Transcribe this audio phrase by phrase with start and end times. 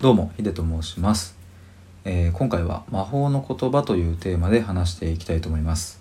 [0.00, 1.36] どうもヒデと申します、
[2.04, 6.00] えー、今回は魔法の言葉というテーマで話していきたいと思います。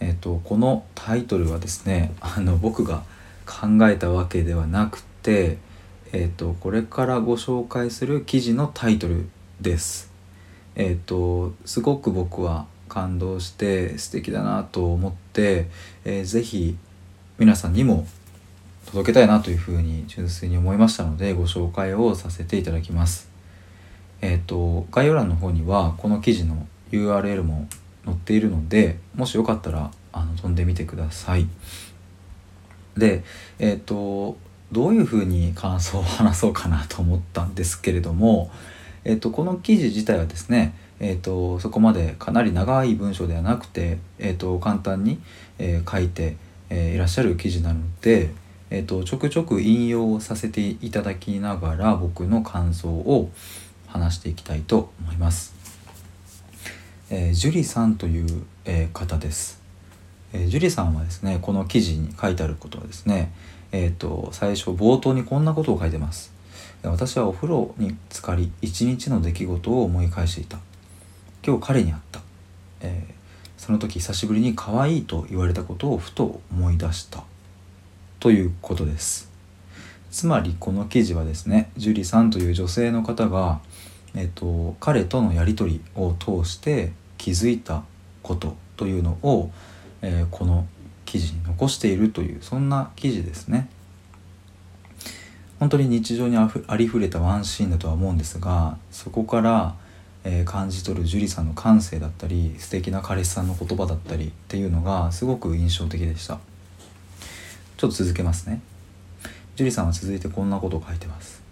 [0.00, 3.02] えっ、ー、とこのタイトルはですねあの僕が
[3.44, 5.58] 考えたわけではなくて
[6.14, 9.28] えっ、ー、とこれからご紹介する記事のタイトル
[9.60, 10.10] です。
[10.74, 15.68] えっ、とすごく僕は感動して素敵だなと思って、
[16.06, 16.78] えー、ぜひ
[17.38, 18.06] 皆さんにも
[18.86, 23.30] 届けたいなというふうに純粋に思いましたのでご紹介をさせていただきます。
[24.20, 27.68] えっ、ー、と概要欄の方にはこの記事の URL も
[28.04, 31.46] 載っているのでもしよかったらあの飛んでみてください。
[32.96, 33.24] で
[33.58, 34.36] えっ、ー、と
[34.70, 38.50] どういうふうに感想を話そうかなと思ったんですけれども、
[39.04, 40.74] えっ、ー、とこの記事自体はですね
[41.04, 45.20] えーと、そこまでかなり長い文章ではなくて、えーと、簡単に、
[45.58, 46.36] えー、書いて、
[46.70, 48.30] えー、いらっしゃる記事なので、
[48.74, 53.28] えーと、ちょくちょく引用させていただきながら僕の感想を
[53.86, 55.54] 話していきたいと思います。
[57.10, 59.60] えー、ジュリさんという、えー、方です、
[60.32, 63.30] えー、ジュリさんはですねこの記事に書いてあることはですね、
[63.72, 66.32] えーと、最初冒頭にこんなことを書いてます。
[66.82, 70.58] 私はお風呂に浸かり一日の出来事を思い返していた
[71.46, 72.20] 今日彼に会った、
[72.80, 73.12] えー、
[73.58, 77.22] その時久しぶりに可愛いと言われたことをふと思い出した
[78.22, 79.28] ということです
[80.12, 83.58] つまりこの記事はですね樹里さんという女性の方が、
[84.14, 87.82] えっと、彼とのやり取りを通して気づいた
[88.22, 89.50] ことというのを、
[90.02, 90.68] えー、この
[91.04, 93.68] 記事に残しているというそんな記事ですね。
[95.58, 99.74] 本当に日常にあふありふれたワンシーンだとは思うんですがそこから、
[100.22, 106.38] えー、感じ取る樹里さんの感性だったり素敵な彼氏さんの言葉だったりっていうのがすごく印象的でした。
[107.82, 108.60] ちょっと続けますね。
[109.56, 111.42] 樹里さんは続いてこんなことを書いてます。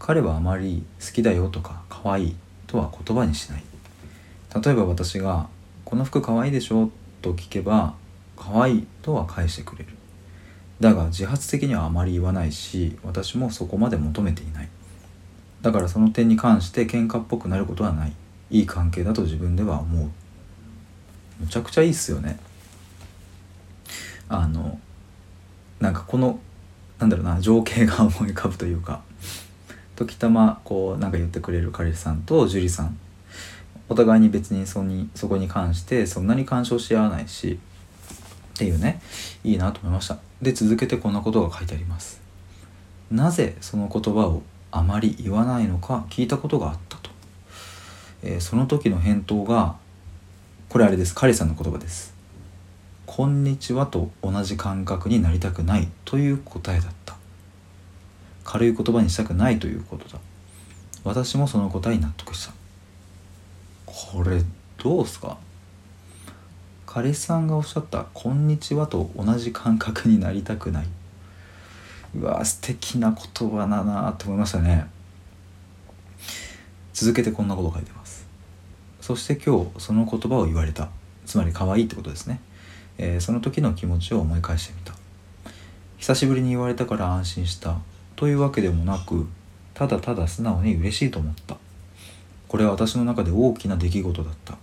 [0.00, 3.62] 彼はあまり好きだよとか可愛いとは言葉にしない。
[4.60, 5.46] 例えば私が
[5.84, 7.94] この服可愛いでしょと聞けば
[8.36, 9.90] 可愛いとは返してくれる
[10.80, 14.68] だが自発的にはあまり言わないし私もそこまで求めていない。
[15.60, 18.12] だからその点に関して喧嘩っぽくなることはない。
[18.50, 20.10] いい関係だと自分では思う。
[21.38, 22.40] むちゃくちゃいいっすよね。
[24.28, 24.80] あの
[25.82, 26.38] なんかこの
[27.00, 29.02] なんだろうな情景が思い浮かぶというか
[29.96, 32.96] 時たまこうなんか言ってくれる彼氏さんと樹里さん。
[33.88, 37.58] お互いに別にそにそこに関してそんなに干渉し合わないし
[38.54, 39.02] っていうね
[39.44, 40.18] いいなと思いました。
[40.40, 42.22] で続けてこんなことが書いてあります。
[43.10, 47.10] なぜその言葉をあまり言わないのか聞いたことがあったと、
[48.22, 49.76] えー、その時の返答が
[50.70, 51.14] これあれです。
[51.14, 52.14] 彼氏さんの言葉です。
[53.14, 57.14] こんにちはと同じ感覚になりたくないという答えだった。
[58.42, 60.18] 軽い言葉にしたくないということだ。
[61.04, 62.54] 私もその答えに納得した。
[63.84, 64.42] これ
[64.82, 65.36] どうすか？
[66.86, 70.86] 彼氏さんがおっしゃった「こんにちは」と同じ感覚になりたくない。
[72.18, 74.86] うわ素敵な言葉だなって思いましたね。
[76.94, 78.26] 続けてこんなこと書いてます。
[79.02, 80.88] そして今日その言葉を言われた。
[81.26, 82.40] つまり可愛いってことですね。
[82.98, 84.94] えー、その時の気持ちを思い返してみた。
[85.98, 87.78] 久しぶりに言われたから安心した
[88.16, 89.26] というわけでもなく
[89.74, 91.56] ただただ素直に嬉しいと思った。
[92.48, 94.58] これは私の中で大きな出来事だった。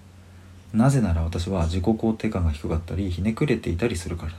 [0.73, 4.37] なぜなら私は自己肯定感が低かったりひねくれていたりするからだ。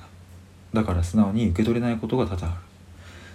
[0.73, 2.55] だから素直に受け取れないことが多々ある。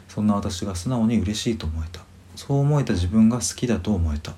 [0.07, 2.01] そんな私が素直に嬉しいと思えた。
[2.35, 4.33] そう思えた自分が好きだと思えた。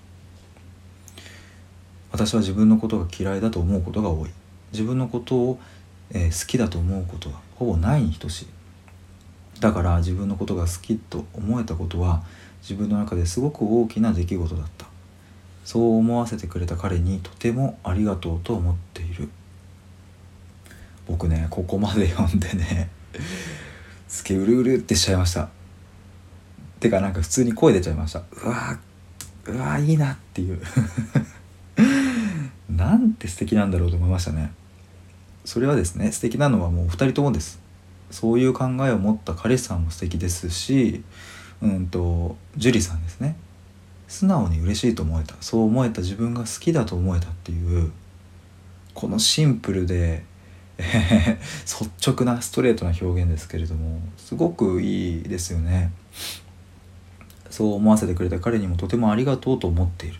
[2.11, 4.29] 私は自分のことが嫌いだと思うことが多い。
[4.71, 5.59] 自分のことを
[6.11, 8.43] えー、好きだと思うことはほぼないに等し。
[8.43, 8.47] い
[9.59, 12.21] だから自分のことが好きと思えたことは
[12.61, 14.85] 自分の中ですごく大きな出来事だった。
[15.65, 19.29] そう思わせてくれた彼にとてもありがとうと思っている。
[21.07, 22.89] 僕ねここまで読んでね
[24.07, 25.49] すげえうるうるってしちゃいました。
[26.79, 28.21] てかなんか普通に声出ちゃいました。
[28.43, 28.79] うわ
[29.45, 30.61] うわいいなっていう。
[32.69, 34.51] なんて素敵なんだろうと思いましたね。
[35.47, 37.57] それはですね素敵なのはもう2人ともです。
[38.11, 41.03] そういう考えを持った彼氏さんも素敵ですし
[41.61, 43.37] うんと樹里さんですね。
[44.09, 45.35] 素直に嬉しいと思えた。
[45.39, 47.93] そう思えた自分が好きだと思えたっていう
[48.93, 50.25] このシンプルで、
[50.79, 55.93] えー、率直なストレートな表現ですけれどもすごくいいですよね。
[57.49, 60.19] そう思わせてくれた彼にもとてもありがとうと思っている。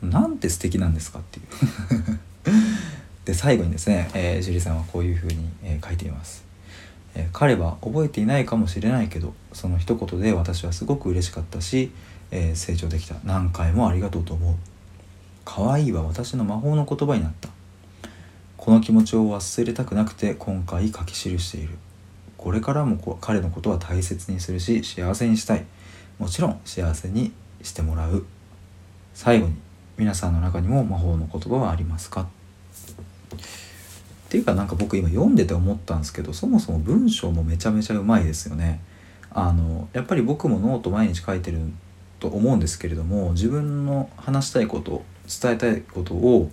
[0.00, 2.18] なんて素敵なんですかっていう。
[3.28, 6.44] で最後にですね、えー、樹里さんはこういうふうに、えー、書いています、
[7.14, 11.92] えー、彼は覚えていないかもしれないけどその一言で私はすごく嬉しかったし
[12.30, 13.14] えー、成長できた。
[13.24, 14.54] 何回もありがとうと思う。
[15.46, 17.48] 可愛いは私の魔法の言葉になった。
[18.58, 21.78] この気持ちを忘れたくなくて今回書き記している。
[22.36, 25.64] これからも彼のことは大切にするし幸せにしたい。
[26.18, 27.32] もちろん幸せに
[27.62, 28.26] してもらう。
[29.14, 29.54] 最後に
[29.96, 32.28] 皆さんの中にも魔法の言葉はありますか？
[33.36, 38.80] っていうかなんか僕今読んでて思ったんですけどそもそも文章もめちゃめちゃうまいですよね。
[39.30, 41.58] あのやっぱり僕もノート毎日書いてる
[42.18, 46.50] と思うんですけれども自分の話したいこと伝えたいことを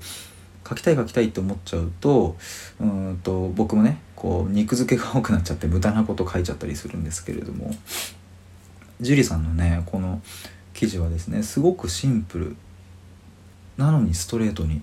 [0.68, 2.36] 書きたい書きたいって思っちゃうと
[2.80, 7.72] うんと僕もねこう肉付けが多くなっちゃって無駄なこと書いちゃったりするんですけれども
[9.00, 10.22] 樹里さんのねこの
[10.74, 12.56] 記事はですねすごくシンプル
[13.77, 14.81] なのにストレートに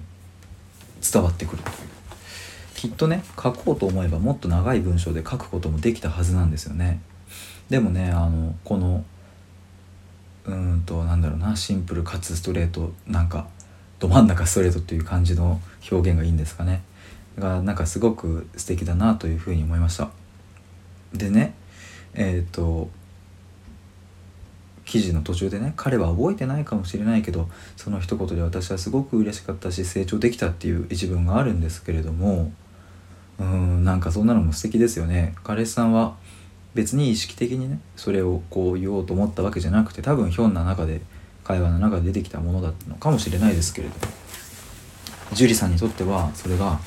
[1.02, 1.70] 伝わってくると。
[1.70, 1.76] いう
[2.82, 7.00] きっとね書こうと思えばもっと長い文章で書くこともできたはずなんですよね。
[7.70, 9.04] でもねあのこの
[10.44, 13.46] うんとなんだろうなシンプルかつストレートなんか
[14.00, 15.60] ど真ん中ストレートっていう感じの
[15.92, 16.82] 表現がいいんですかね。
[17.38, 20.10] がなんかすごく素敵だなというふうに思いました。
[21.14, 21.54] でね
[22.14, 22.90] えっ、ー、と
[24.84, 32.52] 記事の途中でね彼は覚えてないかもしれないけどその一言で私はすごく嬉しかったし成長できたっていう一文があるんですけれども
[33.38, 35.34] うんなんかそんなのも素敵ですよね。
[35.42, 36.16] 彼氏さんは
[36.74, 41.00] 別に意識的にねそれをこう言おうと思ったわけじゃなくて多分ひょんな中で
[41.44, 43.94] 会話の中で出てきたものだったのかもしれないですけれど
[45.32, 46.78] 樹里さんにとってはそれが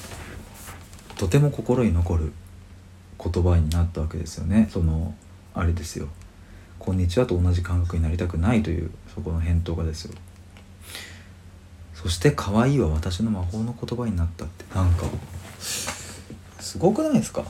[1.18, 2.32] とても心に残る
[3.22, 4.70] 言葉になったわけですよね。
[4.72, 5.14] その
[5.54, 6.08] あれですよ
[6.80, 10.14] 「こんにちは」と同じ感覚になりたくないというそこの返答がですよ。
[11.94, 14.66] そして「可愛いは私の魔法の言葉になった」って。
[14.76, 15.06] なんか
[16.60, 17.44] すごくないですか？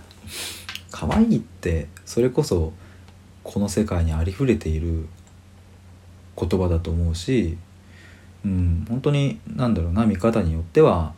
[0.90, 2.72] 可愛いってそれこそ
[3.42, 5.08] この世界にありふれている
[6.38, 7.56] 言葉だと思うし、
[8.44, 11.14] うん、本当に何だろうな見方によっては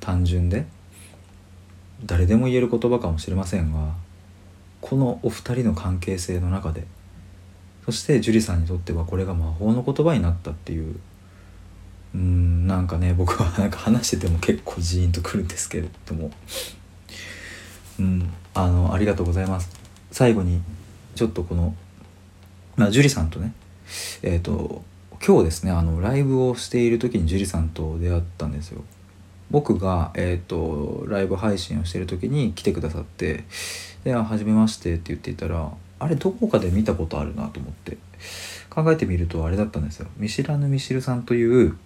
[0.00, 0.66] 単純で
[2.04, 3.94] 誰でも言える言葉かもしれませんが
[4.80, 6.86] このお二人の関係性の中で
[7.84, 10.96] そして樹里さんにとってはこれが魔法の言葉になったっていう
[12.14, 16.30] うんなんかね僕は なんか話してても結構ジーンとくるんですけれども。
[17.98, 19.70] うんあのありがとうございます。
[20.10, 20.62] 最後に
[21.14, 21.74] ちょっとこの
[22.76, 23.52] まあ樹里さんとね
[24.22, 24.82] えっ、ー、と
[25.24, 28.82] 今日ですねあのライブをしている時に樹里さんと出会ったんですよ。
[29.50, 33.44] 僕が、えーと、ライブ配信をしてる時に来てくださって
[34.04, 37.98] 「ではじめまして」って言っていたらあれどこかで見たことあるなと思って
[38.70, 40.06] 考えてみるとあれだったんですよ。
[40.16, 41.76] 見知らぬミシルさんという、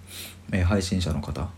[0.52, 1.49] えー、配信者の方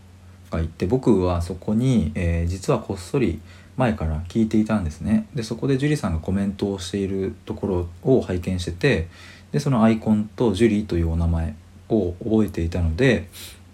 [0.51, 3.39] がいて僕はそこに、えー、実はこっそり
[3.75, 5.27] 前から聞いていたんですね。
[5.35, 9.07] でそこで樹里さんがコメントをしているところを拝見してて
[9.51, 11.53] でそのアイコンと樹里というお名前
[11.89, 13.29] を覚えていたので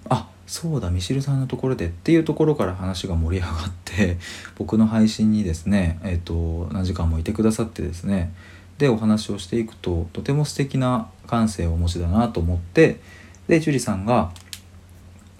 [0.10, 4.18] あそうだミシルさんのところでっていうところから話が盛り上がって
[4.58, 8.34] 僕の配信にですねえ、ー、と何時間もいてくださってですね
[8.78, 13.00] でお話をしていくととても素敵な感性をお持ちだなと思って
[13.48, 14.32] で樹里さんが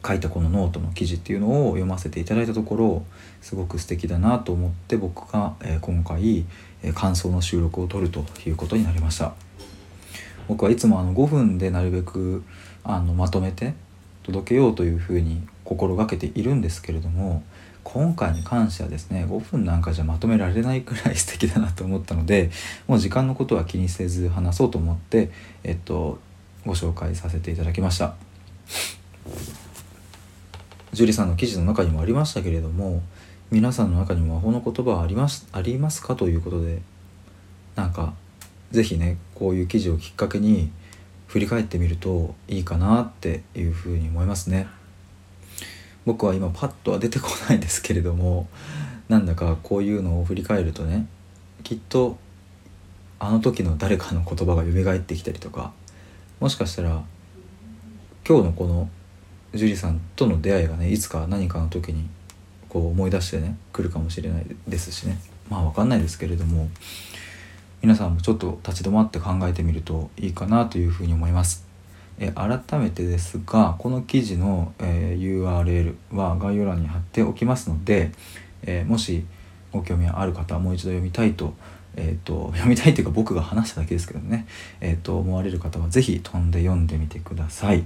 [0.06, 3.06] 書いたこのノートの記事っていうのを読ませていただいたところ
[3.42, 6.46] すごく素敵だなと思って僕が、えー、今回、
[6.82, 9.34] えー、感想の収録を取るということになりました。
[10.48, 12.44] 僕はいつもあの5分でなるべく
[12.84, 13.74] あのまとめて
[14.24, 17.44] 届けようというふうに心がけているんですけれども
[17.84, 22.50] 今回に関してはですね5分なんかじゃまとめられないくらい素敵だなと思ったので
[22.88, 25.30] もう時間のことは気にせず話そうと思って
[25.64, 26.20] えっと
[26.66, 28.16] ご紹介させていただきました。
[30.94, 33.02] 樹里さんの記事の中にもありましたけれども
[33.50, 36.82] 皆さんの中にも魔法の言葉はありますありますかということで
[37.76, 38.14] なんか
[38.72, 40.72] 是非ねこういう記事をきっかけに
[41.28, 44.68] 振り返ってみるといいかなっていうふうに思いますね。
[46.06, 48.48] 僕は今パッとは出てこないですけれども
[49.08, 51.08] なんだかこういうのを振り返るとね
[51.64, 52.18] きっと
[53.20, 55.72] あの時の誰かの言葉が蘇ってきたりとか
[56.40, 57.04] もしかしたら
[58.28, 58.90] 今日のこの
[59.54, 62.10] 樹里さんとの出会いがねいつか何かの時に
[62.68, 66.70] こう思い出してね来るかもしれないですしねまあ分かんないですけれども
[67.84, 71.68] 皆さんもちょっと立ち止まって考えてみるといいかなというふうに思います。
[72.18, 78.14] え改めてですがこの記事の、え URL は概要欄に貼っておきますので、
[78.62, 79.26] えもし
[79.74, 81.56] ご興味ある方はもう一度読みたいと,、
[81.98, 84.48] えーと、 読みたいというか僕が話しただけですけどね、
[84.80, 87.84] えーと、思われる方は是非飛んで読んでみてください。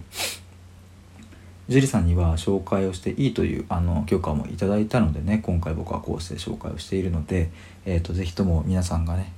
[1.70, 7.50] 樹里さんには紹介をしていいというあの許可もいただいたのでね今回僕はこうして紹介をしているので、
[7.84, 9.34] えーと、とぜひとも皆さんがね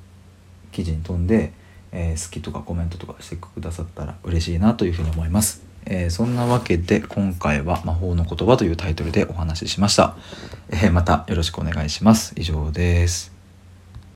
[0.72, 1.52] 記事に飛んで、
[1.92, 5.64] えー、好きとかコメントとかしてくださったら嬉しいなというふうに思います。
[5.86, 10.16] えー、そんなわけで今回は「魔法の言葉」というタイトルでお話ししました。
[10.70, 12.34] えー、またよろしくお願いします。
[12.36, 13.39] 以上です。